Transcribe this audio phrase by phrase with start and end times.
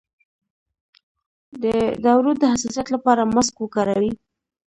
[1.63, 1.65] د
[2.03, 4.11] دوړو د حساسیت لپاره ماسک وکاروئ